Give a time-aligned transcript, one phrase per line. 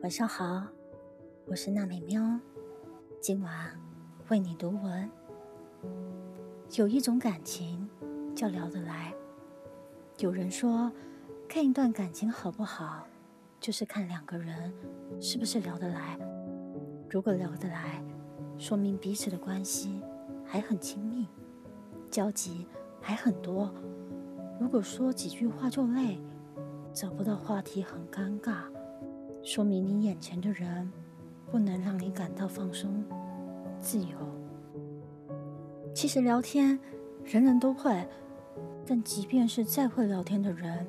[0.00, 0.64] 晚上好，
[1.44, 2.22] 我是娜美喵，
[3.20, 3.76] 今晚
[4.28, 5.10] 为你读文。
[6.76, 7.88] 有一种感情
[8.32, 9.12] 叫聊得来。
[10.18, 10.92] 有人说，
[11.48, 13.08] 看一段感情好不好，
[13.58, 14.72] 就是看两个人
[15.20, 16.16] 是不是聊得来。
[17.10, 18.00] 如果聊得来，
[18.56, 20.00] 说明彼此的关系
[20.44, 21.26] 还很亲密，
[22.08, 22.68] 交集
[23.00, 23.74] 还很多。
[24.60, 26.20] 如果说几句话就累，
[26.92, 28.62] 找不到话题很尴尬。
[29.48, 30.92] 说明你眼前的人
[31.50, 33.02] 不能让你感到放松、
[33.80, 34.18] 自由。
[35.94, 36.78] 其实聊天
[37.24, 38.06] 人人都会，
[38.86, 40.86] 但即便是再会聊天的人，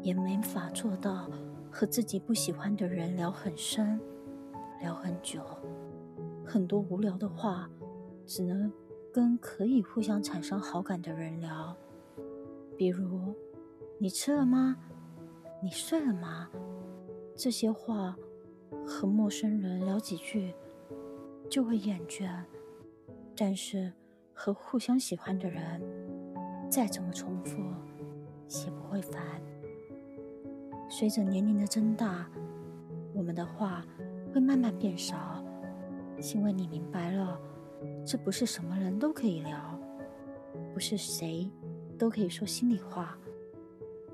[0.00, 1.28] 也没法做到
[1.72, 4.00] 和自己不喜欢的人聊很深、
[4.80, 5.42] 聊很久。
[6.46, 7.68] 很多无聊的话，
[8.24, 8.72] 只能
[9.12, 11.76] 跟可以互相产生好感的人聊。
[12.76, 13.34] 比如，
[13.98, 14.76] 你吃了吗？
[15.60, 16.48] 你睡了吗？
[17.42, 18.16] 这些话
[18.86, 20.54] 和陌生人聊几句
[21.50, 22.30] 就会厌倦，
[23.36, 23.92] 但是
[24.32, 25.82] 和互相喜欢的人
[26.70, 27.58] 再怎么重复
[28.64, 29.42] 也不会烦。
[30.88, 32.30] 随着年龄的增大，
[33.12, 33.84] 我们的话
[34.32, 35.44] 会慢慢变少，
[36.32, 37.40] 因为你明白了，
[38.06, 39.76] 这不是什么人都可以聊，
[40.72, 41.50] 不是谁
[41.98, 43.18] 都可以说心里话，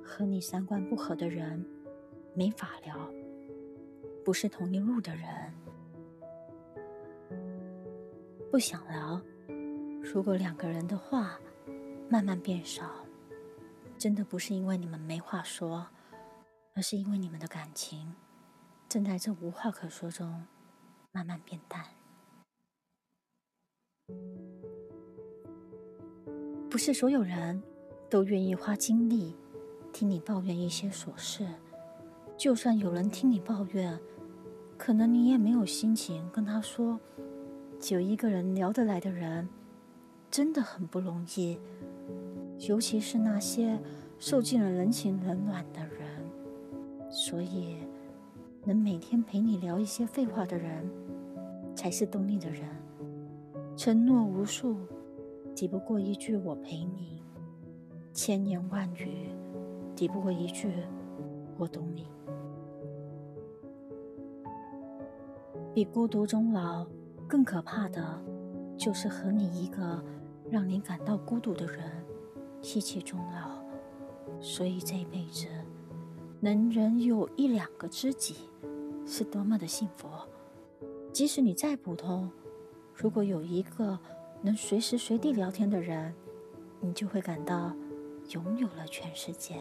[0.03, 1.63] 和你三观不合的人。
[2.35, 2.95] 没法聊，
[4.29, 5.27] 不是同一路的人，
[8.51, 9.19] 不想聊。
[10.03, 11.41] 如果两个人的话
[12.11, 13.07] 慢慢变少，
[13.97, 15.87] 真的不是因为你们没话说，
[16.75, 18.15] 而是因为你们的感情
[18.87, 20.45] 正在这无话可说中
[21.11, 21.87] 慢慢变淡。
[26.69, 27.63] 不是所有人
[28.11, 29.35] 都愿意花精力
[29.91, 31.49] 听你抱怨一些琐事。
[32.37, 33.99] 就算有人听你抱怨，
[34.79, 36.99] 可能你也没有心情跟他说。
[37.91, 39.49] 有一个人聊得来的人，
[40.31, 41.59] 真的很不容易，
[42.69, 43.79] 尤其是那些
[44.19, 47.11] 受尽了人情冷暖的人。
[47.11, 47.77] 所以，
[48.65, 50.91] 能每天陪你聊一些废话的人，
[51.75, 52.65] 才是懂你的人。
[53.77, 54.77] 承诺无数，
[55.55, 57.23] 抵不过一句“我陪你”；
[58.13, 59.31] 千言万语，
[59.95, 60.73] 抵不过一句
[61.57, 62.07] “我懂你”。
[65.79, 66.85] 比孤独终老
[67.29, 68.21] 更可怕的，
[68.77, 70.05] 就是和你一个
[70.51, 72.05] 让你感到孤独的人
[72.63, 73.63] 一起终老。
[74.41, 75.47] 所以这辈子
[76.41, 78.35] 能人有一两个知己，
[79.07, 80.09] 是多么的幸福。
[81.13, 82.29] 即使你再普通，
[82.93, 83.97] 如果有一个
[84.43, 86.13] 能随时随地聊天的人，
[86.81, 87.73] 你就会感到
[88.31, 89.55] 拥有了全世界。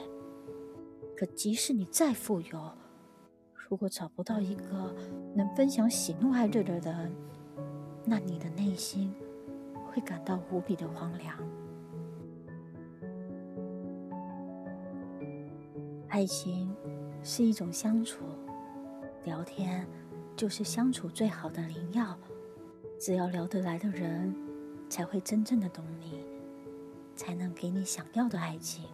[1.15, 2.71] 可即使你再富有，
[3.69, 4.95] 如果找不到一个
[5.35, 7.11] 能分享喜怒哀乐的人，
[8.05, 9.13] 那你的内心
[9.85, 11.37] 会感到无比的荒凉。
[16.07, 16.73] 爱情
[17.21, 18.23] 是一种相处，
[19.25, 19.85] 聊天
[20.35, 22.17] 就是相处最好的灵药。
[22.97, 24.33] 只要聊得来的人，
[24.89, 26.23] 才会真正的懂你，
[27.15, 28.85] 才能给你想要的爱情。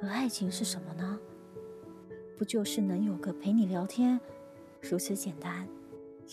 [0.00, 1.18] 而爱情是什么呢？
[2.36, 4.20] 不就是能有个陪你聊天，
[4.82, 5.66] 如此简单，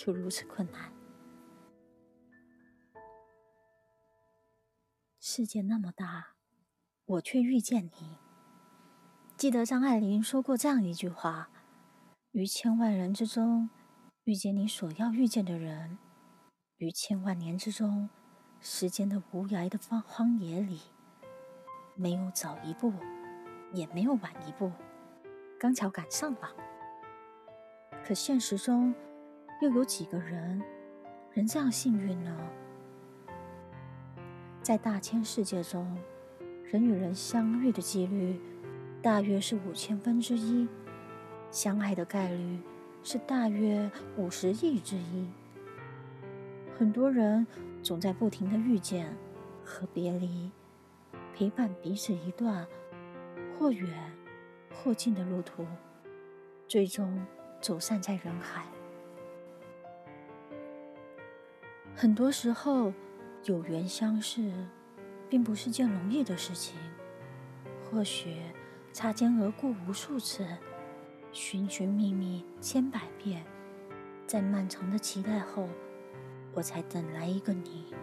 [0.05, 0.91] 又如此困难。
[5.19, 6.35] 世界那么大，
[7.05, 8.17] 我却遇见你。
[9.37, 11.49] 记得张爱玲说过这样一句话
[12.31, 13.69] ：“于千万人之中，
[14.25, 15.97] 遇见你所要遇见的人；
[16.77, 18.09] 于千万年之中，
[18.59, 20.81] 时间的无涯的荒荒野里，
[21.95, 22.93] 没有早一步，
[23.71, 24.69] 也没有晚一步。”
[25.63, 26.53] 刚巧赶上了，
[28.05, 28.93] 可现实中
[29.61, 30.61] 又有几个人
[31.33, 32.37] 能这样幸运呢？
[34.61, 35.97] 在大千世界中，
[36.65, 38.37] 人与人相遇的几率
[39.01, 40.67] 大约是五千分之一，
[41.49, 42.59] 相爱的概率
[43.01, 45.25] 是大约五十亿之一。
[46.77, 47.47] 很多人
[47.81, 49.15] 总在不停的遇见
[49.63, 50.51] 和别离，
[51.33, 52.67] 陪伴彼此一段
[53.57, 54.12] 或远。
[54.73, 55.65] 或近的路途，
[56.67, 57.25] 最终
[57.61, 58.65] 走散在人海。
[61.95, 62.91] 很多时候，
[63.45, 64.51] 有缘相识，
[65.29, 66.75] 并不是件容易的事情。
[67.85, 68.37] 或许
[68.91, 70.45] 擦肩而过无数次，
[71.31, 73.45] 寻寻觅觅千百遍，
[74.25, 75.69] 在漫长的期待后，
[76.53, 77.93] 我才等来一个你。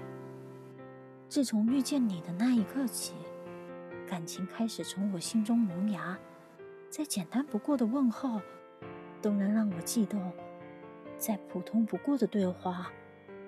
[1.28, 3.14] 自从遇见你的那一刻起，
[4.06, 6.18] 感情开始从我心中萌芽。
[6.90, 8.40] 再简单不过的问候，
[9.22, 10.20] 都能让我悸动；
[11.16, 12.90] 再普通不过的对话，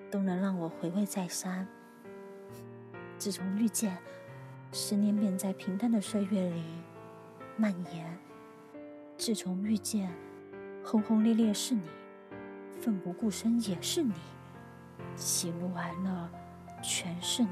[0.09, 1.67] 都能让我回味再三。
[3.17, 3.97] 自从遇见，
[4.71, 6.63] 思念便在平淡的岁月里
[7.57, 8.17] 蔓延。
[9.17, 10.09] 自从遇见，
[10.81, 11.89] 轰轰烈烈是你，
[12.79, 14.13] 奋不顾身也是你，
[15.17, 16.29] 喜怒哀乐
[16.81, 17.49] 全是你。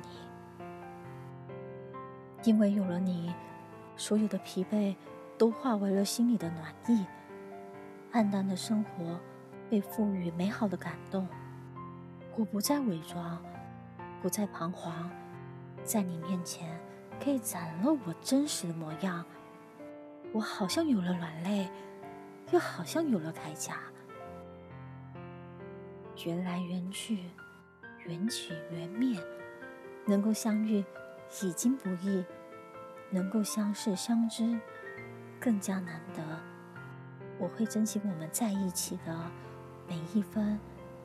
[2.46, 3.34] 因为有了你，
[3.98, 4.96] 所有的疲惫
[5.42, 7.04] 都化为了心里的暖意，
[8.12, 9.20] 暗淡的生活
[9.72, 11.28] 被赋予美好的感动。
[12.36, 13.44] 我不再伪装，
[14.22, 15.10] 不再彷徨。
[15.84, 16.80] 在你面前，
[17.20, 19.26] 可以展露我真实的模样。
[20.32, 21.68] 我好像有了软肋，
[22.52, 23.80] 又好像有了铠甲。
[26.24, 27.32] 缘来缘去，
[28.06, 29.20] 缘起缘灭，
[30.06, 30.86] 能够相遇
[31.42, 32.24] 已经不易，
[33.10, 34.60] 能够相识相知
[35.42, 36.22] 更加难得。
[37.40, 39.32] 我会珍惜我们在一起的
[39.88, 40.60] 每一分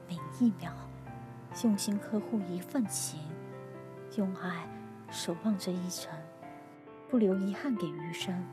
[0.07, 0.71] 每一秒，
[1.65, 3.19] 用心呵护一份情。
[4.17, 4.67] 用爱
[5.11, 6.11] 守望这一程，
[7.11, 8.45] 不留遗憾给余生。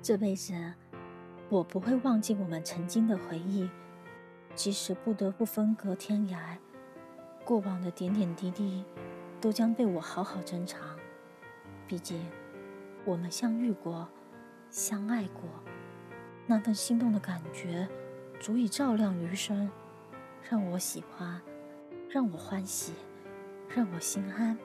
[0.00, 0.52] 这辈子，
[1.48, 3.68] 我不会忘记我们曾经的回忆，
[4.54, 6.58] 即使不得不分隔天涯，
[7.44, 8.84] 过往的点点滴滴
[9.44, 10.80] 都将被我好好珍藏。
[11.86, 12.18] 毕竟，
[13.04, 14.08] 我们相遇过，
[14.70, 15.42] 相爱过，
[16.46, 17.86] 那份心动的感觉。
[18.40, 19.70] 足以照亮余生，
[20.48, 21.42] 让我喜欢，
[22.08, 22.94] 让我欢喜，
[23.68, 24.56] 让我心安。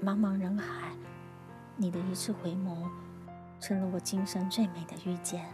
[0.00, 0.92] 茫茫人海，
[1.76, 2.88] 你的一次回眸，
[3.58, 5.44] 成了我今生最美的遇见。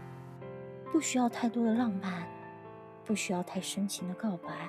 [0.92, 2.28] 不需要太多的浪漫，
[3.06, 4.68] 不需要太深情的告白。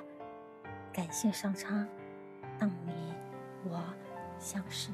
[0.94, 1.86] 感谢上苍，
[2.58, 2.92] 让你
[3.68, 3.82] 我
[4.38, 4.90] 相识。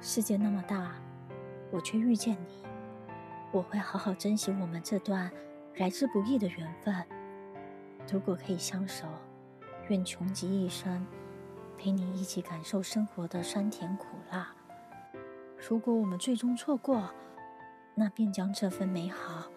[0.00, 0.94] 世界那么大，
[1.70, 2.62] 我却遇见你。
[3.52, 5.30] 我会好好珍惜我们这段
[5.76, 6.94] 来之不易的缘分。
[8.10, 9.06] 如果可以相守，
[9.88, 11.06] 愿穷极一生
[11.78, 14.52] 陪你一起感受生活的酸甜苦辣。
[15.68, 17.08] 如果我们最终错过，
[17.94, 19.48] 那便将这份美好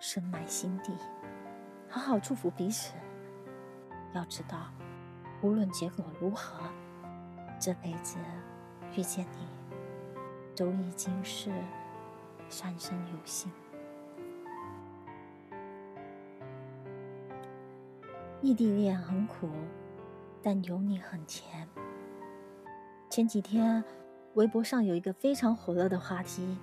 [0.00, 0.92] 深埋心底，
[1.88, 2.94] 好好祝福彼此。
[4.16, 4.72] 要知道，
[5.42, 6.58] 无论结果如何，
[7.60, 8.16] 这辈子
[8.96, 9.46] 遇见你
[10.56, 11.52] 都已经是。
[12.48, 13.50] 三生有幸。
[18.40, 19.50] 异地恋很苦，
[20.44, 21.68] 但有你很甜。
[23.10, 23.82] 前几天，
[24.34, 26.56] 微博上有一个非常火热的话题：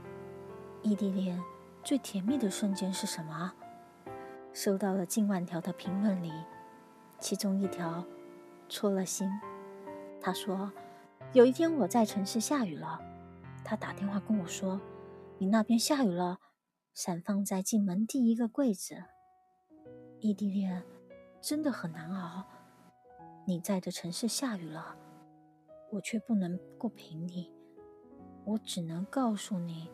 [0.83, 1.43] 异地恋
[1.83, 3.51] 最甜蜜的瞬间是什么？
[4.53, 6.31] 收到了近万条的评论里，
[7.23, 8.03] 其中一条
[8.67, 9.29] 戳了心。
[10.19, 10.69] 他说
[11.31, 12.99] ：“有一天我在城市下雨了，
[13.63, 14.81] 他打电话跟我说。”
[15.39, 16.39] 你那边下雨了，
[16.93, 19.05] 伞放在进门第一个柜子。
[20.19, 20.83] 异地恋
[21.39, 22.45] 真的很难熬。
[23.47, 24.97] 你在的城市下雨了，
[25.91, 27.49] 我却不能够陪你，
[28.43, 29.89] 我只能告诉你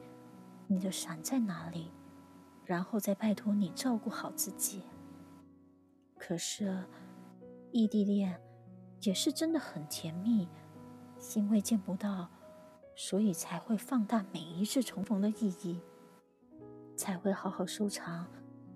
[0.66, 1.92] 你的伞在哪里，
[2.66, 4.82] 然后再拜托你照顾好自己。
[6.18, 6.84] 可是
[7.72, 8.40] 异地恋
[9.02, 10.48] 也是真的很甜蜜，
[11.36, 12.30] 因为见不到。
[13.02, 15.80] 所以才会放大每一次重逢的意义，
[16.98, 18.28] 才会好好收藏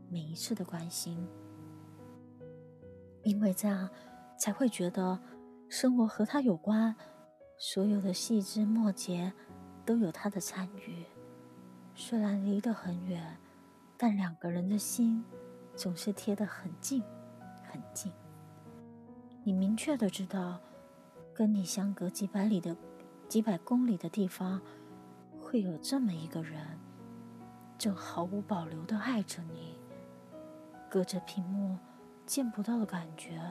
[0.09, 1.27] 每一次的关心，
[3.23, 3.89] 因为这样
[4.39, 5.19] 才会觉得
[5.67, 6.95] 生活和他有关，
[7.57, 9.33] 所有的细枝末节
[9.85, 11.05] 都有他的参与。
[11.93, 13.37] 虽然离得很远，
[13.97, 15.21] 但两个人的心
[15.75, 17.03] 总是贴得很近
[17.61, 18.09] 很近。
[19.45, 20.57] 你明确的知道，
[21.33, 22.75] 跟你相隔几百里的。
[23.27, 24.61] 几百公里的地方，
[25.41, 26.79] 会有这么一个人，
[27.79, 29.79] 正毫无保留的爱着你。
[30.87, 31.77] 隔着屏幕
[32.27, 33.41] 见不到的感觉，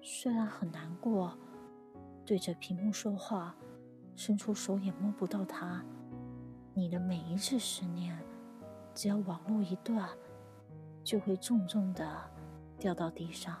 [0.00, 1.36] 虽然很难过。
[2.24, 3.54] 对着屏幕说话，
[4.16, 5.84] 伸出手也摸不到他。
[6.72, 8.18] 你的每一次思念，
[8.94, 10.08] 只要网络一断，
[11.04, 12.18] 就会重重的
[12.78, 13.56] 掉到地上。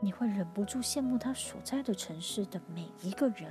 [0.00, 3.50] 你会忍不住羡慕他所在的城市的每一个人。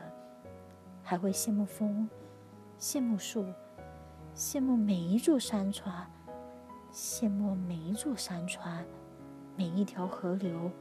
[1.08, 2.10] 还会羡慕风，
[2.80, 3.46] 羡慕树，
[4.36, 6.10] 羡慕每一座山川，
[6.92, 8.84] 羡慕每一座山川，
[9.56, 10.72] 每一条河流，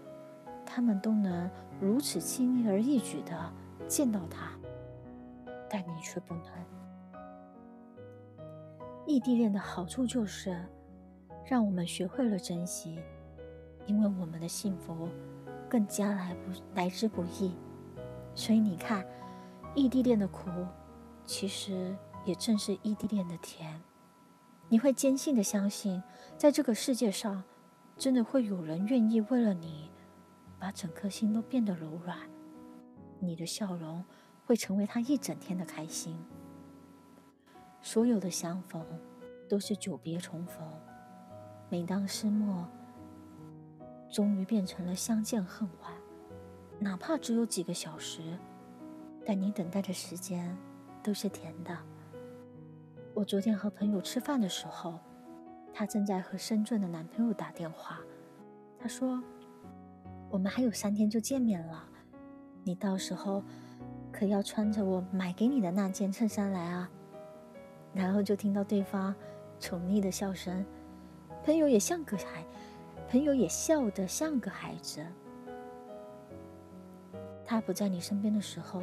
[0.65, 3.53] 他们都能如此轻而易举的
[3.87, 4.53] 见到他，
[5.69, 6.45] 但你却不能。
[9.07, 10.59] 异地恋的好处就是，
[11.45, 12.99] 让我们学会了珍惜，
[13.85, 15.07] 因为我们的幸福
[15.75, 17.53] 更加来不来之不易，
[18.33, 19.05] 所以你看。
[19.75, 20.49] 异地恋的苦，
[21.25, 23.83] 其实也正是异地恋的甜。
[24.69, 26.01] 你会坚信的相信，
[26.39, 27.43] 在这个世界上，
[27.97, 29.91] 真的会有人愿意为了你，
[30.61, 32.17] 把整颗心都变得柔软。
[33.19, 34.05] 你的笑容
[34.47, 36.17] 会成为他一整天的开心。
[37.83, 38.81] 所有的相逢，
[39.49, 40.65] 都是久别重逢。
[41.69, 42.65] 每当失末，
[44.15, 45.91] 终于变成了相见恨晚，
[46.79, 48.39] 哪怕只有几个小时。
[49.27, 50.57] 但你等待的时间
[51.03, 51.77] 都是甜的。
[53.13, 55.01] 我昨天和朋友吃饭的时候，
[55.73, 57.99] 她正在和深圳的男朋友打电话。
[58.79, 59.21] 她说
[60.31, 61.85] ：“我们还有三天就见面了，
[62.63, 63.43] 你到时候
[64.13, 66.89] 可要穿着我买给你的那件衬衫来啊。”
[67.93, 69.13] 然后就听到对方
[69.59, 70.65] 宠溺的笑声，
[71.43, 72.47] 朋友也像个孩，
[73.09, 75.05] 朋友也笑得像个孩子。
[77.45, 78.83] 他不在你身边的时候。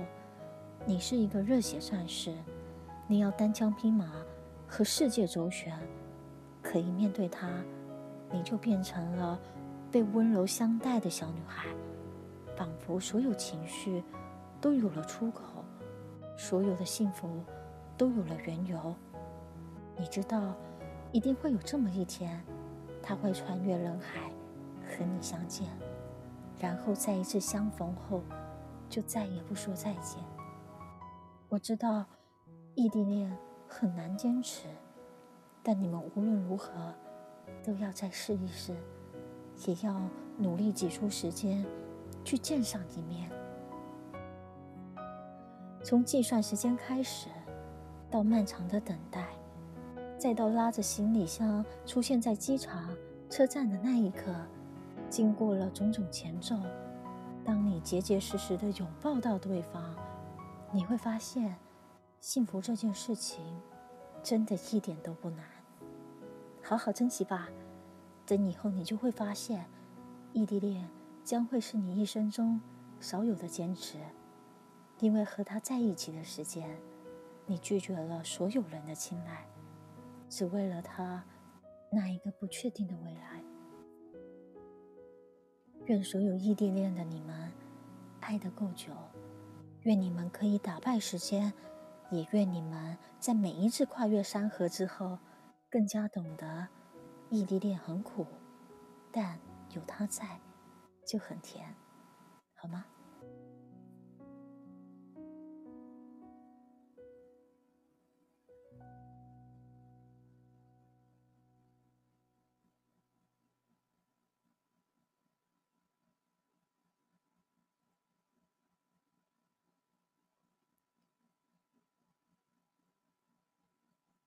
[0.84, 2.34] 你是一个热血战士，
[3.06, 4.14] 你要单枪匹马
[4.68, 5.72] 和世界周旋，
[6.60, 7.48] 可一面对他，
[8.32, 9.40] 你就变成了
[9.92, 11.68] 被温柔相待的小女孩，
[12.58, 14.04] 仿佛所有情绪
[14.60, 15.64] 都有了出口，
[16.36, 17.44] 所有的幸福
[17.96, 18.96] 都有了缘由。
[19.96, 20.56] 你知道，
[21.12, 22.44] 一定会有这么一天，
[23.12, 24.32] 他会穿越人海
[24.88, 25.68] 和你相见，
[26.58, 28.22] 然后再一次相逢后，
[28.88, 30.24] 就再也不说再见。
[31.50, 32.06] 我知道，
[32.74, 33.38] 异地恋
[33.68, 34.70] 很难坚持，
[35.62, 36.72] 但你们无论如何
[37.62, 38.74] 都要再试一试，
[39.66, 40.02] 也要
[40.38, 41.66] 努力挤出时间
[42.24, 43.30] 去见上一面。
[45.84, 47.28] 从计算时间开始，
[48.10, 49.28] 到漫长的等待，
[50.18, 52.91] 再到拉着行李箱出现在机场、
[53.32, 54.36] 车站的那一刻，
[55.10, 56.54] 经过了种种前奏，
[57.46, 59.96] 当你结结实实的拥抱到对方。
[60.70, 61.56] 你会发现，
[62.20, 63.42] 幸福这件事情
[64.22, 65.46] 真的一点都不难，
[66.62, 67.48] 好好珍惜吧。
[68.26, 69.66] 等以后，你就会发现，
[70.34, 70.90] 异地恋
[71.24, 72.60] 将会是你一生中
[73.00, 73.98] 少有的坚持，
[75.00, 76.70] 因为和他在一起的时间，
[77.46, 79.46] 你拒绝了所有人的青睐，
[80.28, 81.24] 只为了他
[81.92, 83.44] 那一个不确定的未来。
[85.86, 87.52] 愿所有异地恋的你们，
[88.22, 88.94] 爱得够久。
[89.82, 91.52] 愿你们可以打败时间，
[92.10, 95.18] 也愿你们在每一次跨越山河之后，
[95.70, 96.68] 更加懂得
[97.30, 98.26] 异地恋很苦，
[99.12, 99.40] 但
[99.72, 100.40] 有他在
[101.06, 101.76] 就很甜，
[102.56, 102.86] 好吗？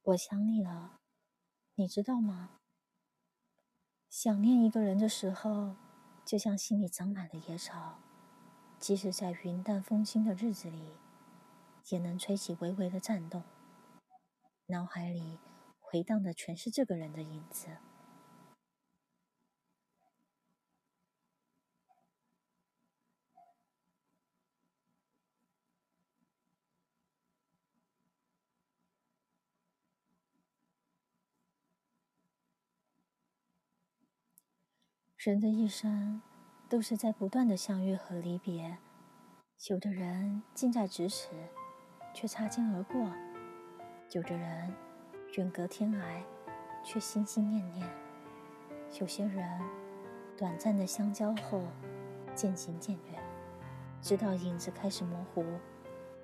[0.09, 1.01] 我想你了，
[1.77, 2.61] 你知道吗？
[4.11, 5.77] 想念一个人的时候，
[6.27, 8.01] 就像心里长满了野草，
[8.79, 10.91] 即使在云淡风轻的日子里，
[11.89, 13.45] 也能吹起微微的颤动。
[14.67, 15.39] 脑海里
[15.81, 17.79] 回荡的全是这个人的影子。
[35.25, 36.21] 人的一生
[36.69, 38.77] 都是在不断的相遇和离别，
[39.71, 41.31] 有的人近在咫尺，
[42.13, 43.11] 却擦肩而过；
[44.13, 44.71] 有的人
[45.39, 46.23] 远隔天涯，
[46.85, 47.87] 却心心念念；
[49.01, 49.43] 有些人
[50.37, 51.63] 短暂的相交后
[52.35, 53.19] 渐行渐远，
[54.03, 55.43] 直到影子开始模糊，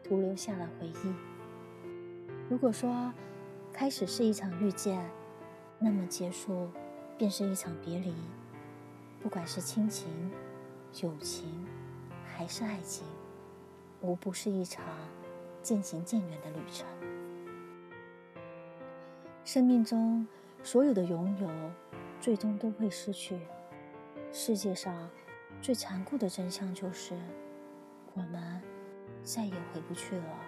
[0.04, 1.14] 徒留下了回忆。
[2.50, 3.10] 如果说
[3.72, 5.02] 开始是一场遇见，
[5.78, 6.70] 那么结束
[7.16, 8.14] 便是一场别离。
[9.22, 10.08] 不管是亲情、
[11.02, 11.66] 友情，
[12.24, 13.04] 还是爱情，
[14.00, 14.84] 无不是一场
[15.62, 16.86] 渐行渐远的旅程。
[19.44, 20.26] 生命中
[20.62, 21.50] 所有的拥有，
[22.20, 23.38] 最终都会失去。
[24.32, 25.08] 世界上
[25.60, 27.14] 最残酷的真相就是，
[28.14, 28.62] 我们
[29.22, 30.38] 再也回不去了。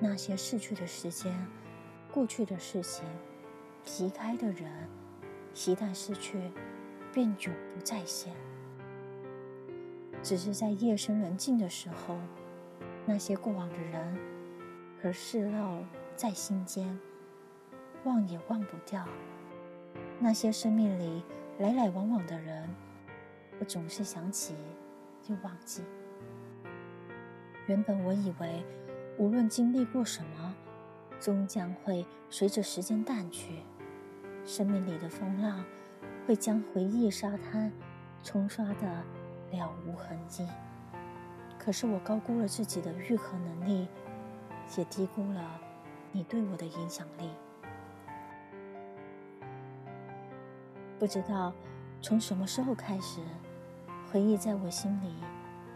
[0.00, 1.46] 那些逝去的时间、
[2.12, 3.04] 过去的事情、
[3.98, 4.88] 离开的人，
[5.54, 6.50] 一旦失去。
[7.16, 8.34] 便永不再现。
[10.22, 12.14] 只是在夜深人静的时候，
[13.06, 14.18] 那些过往的人
[15.00, 15.82] 和事烙
[16.14, 17.00] 在心间，
[18.04, 19.02] 忘也忘不掉。
[20.20, 21.22] 那些生命里
[21.58, 22.68] 来来往往的人，
[23.60, 24.54] 我总是想起
[25.26, 25.84] 又忘记。
[27.66, 28.62] 原本我以为
[29.16, 30.54] 无论经历过什么，
[31.18, 33.62] 终将会随着时间淡去。
[34.44, 35.64] 生命里的风浪
[36.26, 37.70] 会将回忆沙滩
[38.22, 39.04] 冲刷的
[39.52, 40.46] 了无痕迹。
[41.58, 43.88] 可是我高估了自己的愈合能力，
[44.76, 45.60] 也低估了
[46.12, 47.30] 你对我的影响力。
[50.98, 51.52] 不知道
[52.00, 53.20] 从什么时候开始，
[54.10, 55.14] 回忆在我心里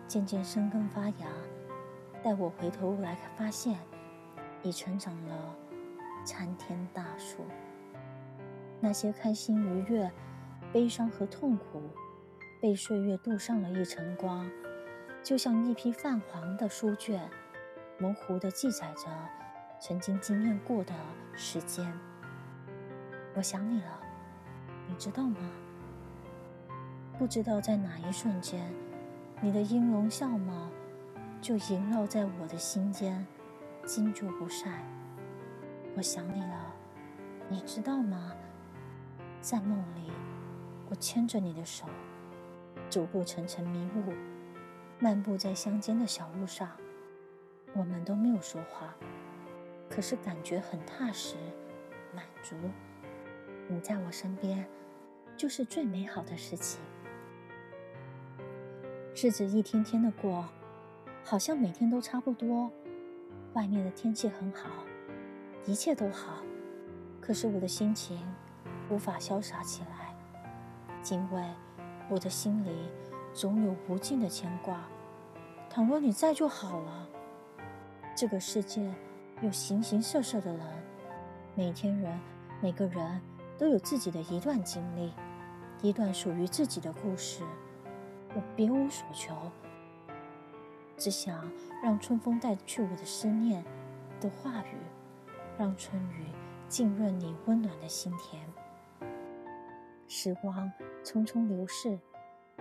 [0.08, 1.26] 渐渐生根发芽。
[2.22, 3.78] 待我回头来发现，
[4.62, 5.54] 已成长了
[6.24, 7.44] 参天大树。
[8.78, 10.10] 那些开心愉悦、
[10.72, 11.82] 悲伤和痛苦，
[12.60, 14.48] 被岁月镀上了一层光，
[15.22, 17.28] 就像一批泛黄的书卷，
[17.98, 19.08] 模糊地记载着
[19.80, 20.94] 曾经经验过的
[21.34, 21.92] 时间。
[23.34, 24.00] 我想你了，
[24.88, 25.38] 你知道吗？
[27.18, 28.72] 不知道在哪一瞬间，
[29.40, 30.68] 你的音容笑貌。
[31.42, 33.26] 就萦绕在我的心间，
[33.86, 34.84] 经久不散。
[35.96, 36.74] 我想你了，
[37.48, 38.34] 你知道吗？
[39.40, 40.12] 在梦里，
[40.90, 41.86] 我牵着你的手，
[42.90, 44.12] 走过层层迷雾，
[44.98, 46.68] 漫步在乡间的小路上。
[47.72, 48.94] 我们都没有说话，
[49.88, 51.36] 可是感觉很踏实、
[52.14, 52.54] 满足。
[53.68, 54.66] 你在我身边，
[55.36, 56.80] 就是最美好的事情。
[59.14, 60.44] 日子一天天的过。
[61.22, 62.72] 好像每天都差不多，
[63.52, 64.70] 外面的天气很好，
[65.66, 66.38] 一切都好，
[67.20, 68.18] 可是我的心情
[68.88, 69.99] 无法潇洒起来，
[71.08, 71.42] 因为
[72.08, 72.70] 我的心里
[73.32, 74.80] 总有无尽的牵挂。
[75.68, 77.08] 倘若你在就好了。
[78.16, 78.92] 这个世界
[79.40, 80.66] 有形形色色的人，
[81.54, 82.20] 每天人
[82.60, 83.20] 每个人
[83.56, 85.12] 都有自己的一段经历，
[85.80, 87.42] 一段属于自己的故事。
[88.34, 89.34] 我别无所求。
[90.96, 91.50] 只想
[91.82, 93.64] 让春风带去我的思念
[94.20, 94.76] 的话语，
[95.56, 96.26] 让春雨
[96.68, 98.42] 浸润你温暖的心田。
[100.12, 100.68] 时光
[101.04, 101.96] 匆匆流逝，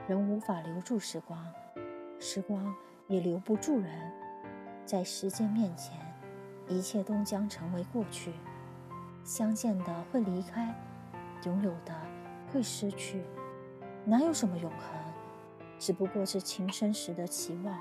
[0.07, 1.43] 人无法留住时光，
[2.19, 2.71] 时光
[3.07, 4.11] 也留不住人。
[4.85, 5.97] 在时间面前，
[6.67, 8.31] 一切都将成为过去。
[9.23, 10.75] 相见的会离开，
[11.43, 11.91] 拥有的
[12.53, 13.23] 会失去，
[14.05, 14.99] 哪有什么永恒？
[15.79, 17.75] 只不过是情深时的期望。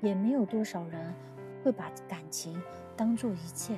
[0.00, 1.14] 也没有多少人
[1.62, 2.58] 会把感情
[2.96, 3.76] 当做一切。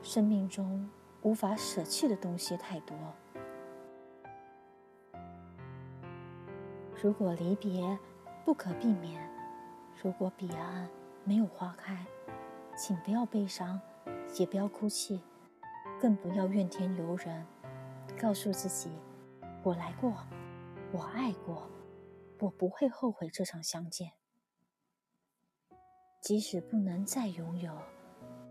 [0.00, 0.88] 生命中
[1.20, 2.96] 无法舍弃的东西太多。
[7.00, 7.96] 如果离别
[8.44, 9.22] 不可避免，
[10.02, 10.88] 如果彼岸
[11.22, 12.04] 没有花开，
[12.76, 13.80] 请不要悲伤，
[14.36, 15.22] 也不要哭泣，
[16.00, 17.46] 更不要怨天尤人。
[18.20, 18.90] 告诉自己：
[19.62, 20.12] 我来过，
[20.90, 21.70] 我爱过，
[22.40, 24.10] 我不会后悔这场相见。
[26.20, 27.78] 即使不能再拥有，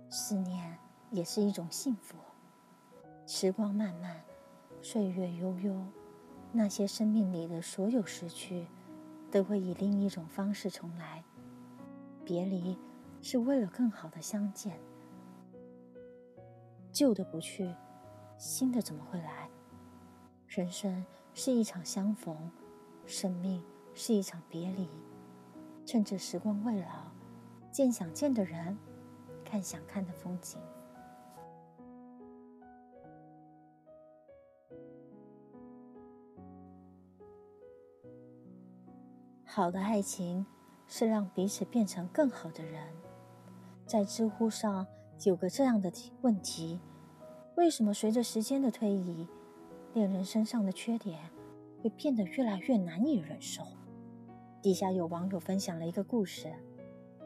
[0.09, 0.79] 思念
[1.11, 2.15] 也是一种幸福。
[3.25, 4.23] 时光漫漫，
[4.81, 5.85] 岁月悠悠，
[6.51, 8.67] 那些生命里的所有失去，
[9.31, 11.23] 都会以另一种方式重来。
[12.23, 12.77] 别离
[13.21, 14.79] 是为了更好的相见。
[16.91, 17.73] 旧的不去，
[18.37, 19.49] 新的怎么会来？
[20.47, 22.51] 人生是一场相逢，
[23.05, 24.89] 生命是一场别离。
[25.85, 27.11] 趁着时光未老。
[27.69, 28.75] 见想见的人，
[29.45, 30.59] 看想看的风景。
[39.57, 40.45] 好的爱情
[40.85, 42.79] 是让彼此变成更好的人。
[43.87, 44.85] 在知乎上
[45.23, 45.91] 有个这样的
[46.21, 46.79] 问题：
[47.55, 49.27] 为什么随着时间的推移，
[49.95, 51.17] 恋人身上的缺点
[51.81, 53.63] 会变得越来越难以忍受？
[54.61, 56.53] 底下有网友分享了一个故事。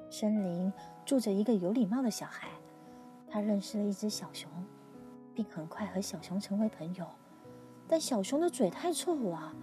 [0.09, 0.71] 森林
[1.03, 2.47] 住着一个有礼貌的小孩，
[3.27, 4.49] 他认识了一只小熊，
[5.35, 7.05] 并很快和小熊成为朋友。
[7.89, 9.53] 但小熊的嘴太臭了，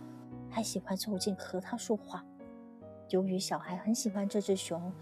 [0.51, 2.23] 还喜欢凑近和他说话。
[3.11, 4.93] 由于小孩很喜欢这只熊，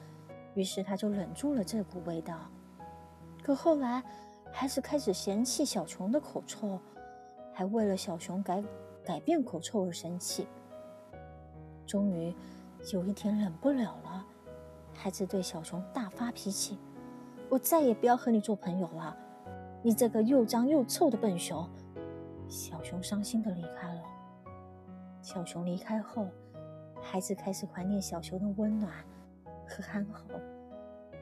[0.55, 2.51] 于是他就忍住了这股味道。
[3.43, 4.03] 可后来，
[4.53, 6.81] 孩子开始嫌弃小熊的口臭，
[7.53, 8.63] 还为了小熊改
[9.05, 10.47] 改变口臭而生气。
[11.87, 12.35] 终于
[12.93, 14.25] 有一天，忍不了了。
[14.95, 16.79] 孩子对小熊大发脾气
[17.51, 19.17] ：“我再也不要和你做朋友了，
[19.83, 21.69] 你这个又脏又臭的笨熊！”
[22.49, 24.03] 小熊伤心的离开了。
[25.21, 26.29] 小熊离开后，
[27.09, 28.93] 孩子开始怀念小熊的温暖
[29.65, 30.25] 和憨厚，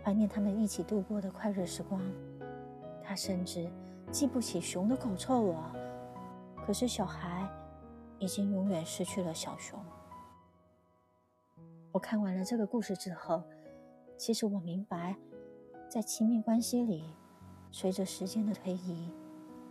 [0.03, 2.01] 怀念他们一起度过的快乐时光。
[3.03, 3.71] 他甚至
[4.11, 5.77] 记不起熊的口臭了。
[6.67, 7.47] 可是小孩
[8.19, 9.79] 已经永远失去了小熊。
[11.93, 13.43] 我看完了这个故事之后。
[14.17, 15.17] 其实我明白，
[15.89, 17.05] 在亲密关系里，
[17.73, 19.11] 随着时间的推移，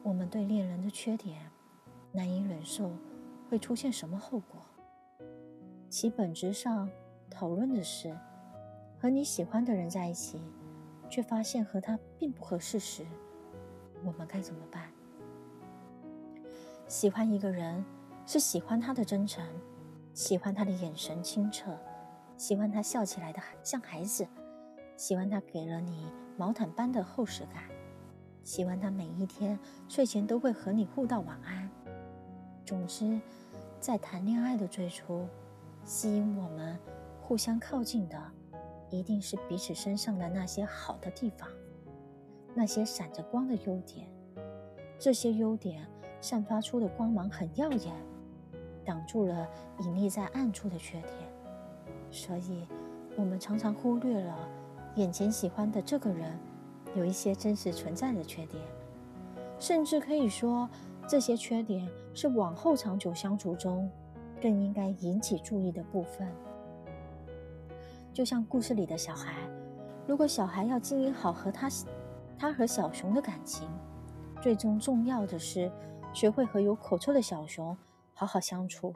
[0.04, 1.50] 我们对恋人的缺点
[2.12, 2.92] 难以忍受，
[3.50, 4.62] 会出现什么后果？
[5.94, 6.90] 其本质上
[7.30, 8.18] 讨论的是，
[9.00, 10.42] 和你喜欢的人在一起，
[11.08, 13.06] 却发现和他并不合适时，
[14.04, 14.92] 我们该怎么办？
[16.88, 17.86] 喜欢一个人，
[18.26, 19.46] 是喜欢他的真诚，
[20.16, 21.78] 喜欢他的眼神清澈，
[22.38, 24.28] 喜欢他笑起来的像孩子。
[24.98, 27.66] 喜欢他给了你毛毯般的厚实感，
[28.44, 31.70] 喜欢他每一天睡前都会和你互道晚安。
[32.66, 33.22] 总之，
[33.80, 35.28] 在谈恋爱的最初，
[35.86, 36.78] 吸引我们
[37.22, 38.18] 互相靠近的，
[38.90, 41.48] 一定是彼此身上的那些好的地方，
[42.54, 44.08] 那些闪着光的优点。
[44.98, 45.86] 这些优点
[46.22, 47.94] 散发出的光芒很耀眼，
[48.86, 49.48] 挡住了
[49.80, 51.14] 隐匿在暗处的缺点。
[52.10, 52.66] 所以，
[53.18, 54.38] 我们常常忽略了。
[54.96, 56.38] 眼前喜欢的这个人，
[56.96, 58.64] 有一些真实存在的缺点，
[59.60, 60.70] 甚至可以说，
[61.08, 63.90] 这些缺点是往后长久相处中
[64.44, 66.28] 更应该引起注意的部分。
[68.12, 69.34] 就像故事里的小孩，
[70.06, 71.70] 如果小孩要经营好和他、
[72.38, 73.70] 他和小熊的感情，
[74.42, 75.72] 最终重要的是
[76.12, 77.76] 学会和有口臭的小熊
[78.14, 78.94] 好好相处，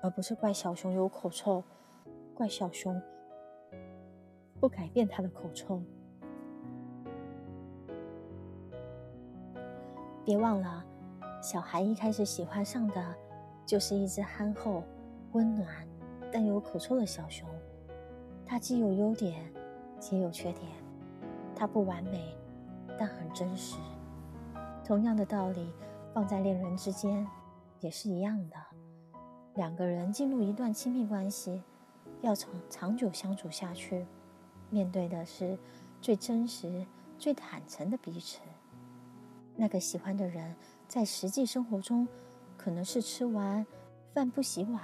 [0.00, 1.64] 而不是怪小熊有口臭，
[2.32, 3.02] 怪小熊。
[4.60, 5.82] 不改变他的口臭。
[10.24, 10.84] 别忘了，
[11.42, 13.14] 小孩一开始喜欢上的，
[13.64, 14.82] 就是一只憨厚、
[15.32, 15.68] 温暖
[16.32, 17.48] 但有口臭的小熊。
[18.44, 19.52] 它既有优点，
[20.10, 20.66] 也有缺点。
[21.54, 22.36] 它不完美，
[22.98, 23.76] 但很真实。
[24.84, 25.72] 同样的道理，
[26.12, 27.26] 放在恋人之间
[27.80, 28.56] 也是一样的。
[29.54, 31.62] 两个人进入一段亲密关系，
[32.20, 34.06] 要长长久相处下去。
[34.70, 35.58] 面对的是
[36.00, 36.86] 最真实、
[37.18, 38.40] 最坦诚的彼此。
[39.54, 40.56] 那个喜欢的人，
[40.88, 42.08] 在实际生活中
[42.62, 43.66] 可能是吃完
[44.14, 44.80] 饭不洗碗。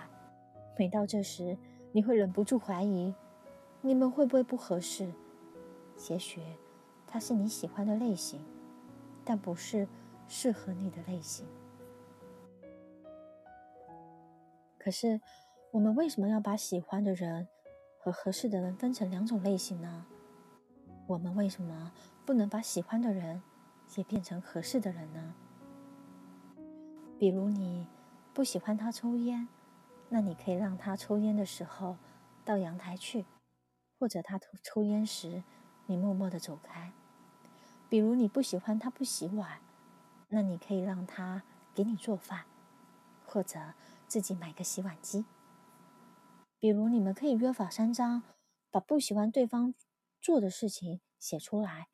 [0.76, 1.56] 每到这时，
[1.92, 3.14] 你会忍不住怀疑，
[3.82, 5.12] 你们会不会不合适？
[6.10, 6.42] 也许
[7.06, 8.44] 他是你喜欢的类型，
[9.24, 9.86] 但不是
[10.26, 11.46] 适合你的类型。
[14.76, 15.20] 可是，
[15.70, 17.46] 我们为什么要把喜欢的人？
[18.00, 20.04] 和合适的人分成两种类型呢？
[21.06, 21.92] 我们为什么
[22.26, 23.40] 不能把喜欢的人
[23.94, 25.34] 也变成合适的人呢？
[27.18, 27.86] 比如你
[28.32, 29.48] 不喜欢他抽烟，
[30.08, 31.96] 那你可以让他抽烟的时候
[32.44, 33.26] 到阳台去，
[33.98, 35.42] 或者他抽抽烟时
[35.86, 36.92] 你默默的走开。
[37.88, 39.58] 比如你不喜欢他不洗碗，
[40.28, 41.42] 那你可以让他
[41.74, 42.44] 给你做饭，
[43.26, 43.74] 或者
[44.06, 45.24] 自己买个洗碗机。
[46.60, 48.22] 比如，你们可以约法三章，
[48.70, 49.74] 把不喜欢对方
[50.20, 51.88] 做的事情写出来，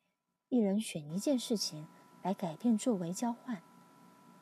[0.49, 1.87] 一人选一件事情
[2.21, 3.63] 来改变作为交换，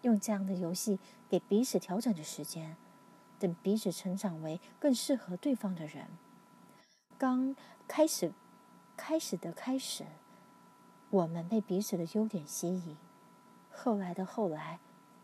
[0.03, 2.77] 用这样的游戏给彼此调整的时间，
[3.39, 6.07] 等彼此成长为更适合对方的人。
[7.17, 7.55] 刚
[7.87, 8.31] 开始，
[8.95, 10.05] 开始的开始，
[11.09, 12.95] 我们被彼此的优点吸引；
[13.71, 14.79] 后来的后来，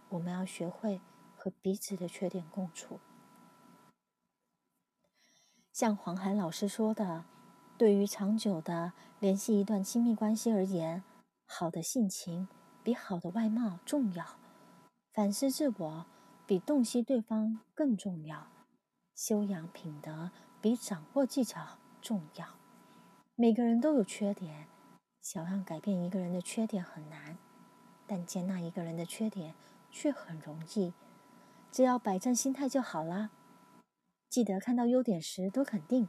[0.09, 1.01] 我们要学会
[1.35, 2.99] 和彼此的缺点共处。
[5.73, 7.25] 像黄海老师说的，
[7.77, 11.03] 对于长久的联系一段亲密关系而言，
[11.45, 12.47] 好的性情
[12.83, 14.25] 比好的外貌重要，
[15.19, 16.05] 反思自我
[16.47, 18.47] 比洞悉对方更重要，
[19.13, 22.47] 修养品德比掌握技巧重要。
[23.35, 24.69] 每个人都有缺点，
[25.19, 27.37] 想要改变一个人的缺点很难，
[28.07, 29.53] 但接纳一个人的缺点
[29.91, 30.93] 却很容易，
[31.69, 33.29] 只要摆正心态就好啦。
[34.29, 36.07] 记得看到优点时多肯定，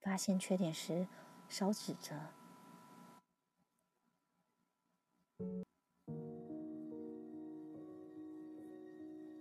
[0.00, 1.06] 发现缺点时
[1.48, 2.16] 少指责。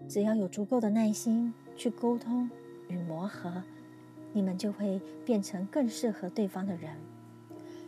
[0.09, 2.49] 只要有足够的耐心去沟通
[2.89, 3.63] 与磨合，
[4.33, 6.97] 你们就会变成更适合对方的人。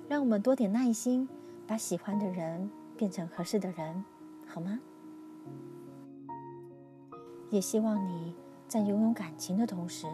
[0.07, 1.27] 让我们多点耐心，
[1.65, 4.05] 把喜欢的人变成合适的人，
[4.45, 4.79] 好吗？
[7.49, 8.33] 也希望你。
[8.67, 10.07] 在拥有感情的同时，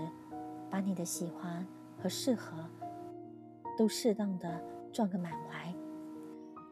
[0.68, 1.64] 把你的喜欢
[2.02, 2.58] 和适合
[3.78, 4.60] 都适当的
[4.92, 5.72] 撞个满怀。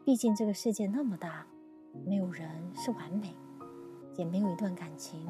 [0.04, 1.46] 毕竟这个世界那么大，
[2.04, 3.36] 没有人是完美，
[4.16, 5.26] 也没有一段感情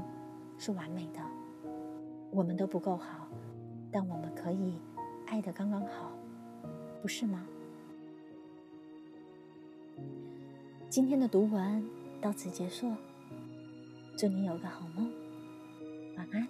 [0.59, 1.21] 是完美的。
[2.31, 3.29] 我们都不够好，
[3.91, 4.75] 但我们可以
[5.27, 6.13] 爱的刚刚好，
[7.01, 7.47] 不是吗？
[10.89, 11.89] 今天的读文
[12.21, 12.93] 到此结束，
[14.17, 15.11] 祝你有个好梦。
[16.17, 16.49] 晚安。